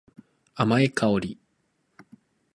[0.55, 1.37] 甘い香り。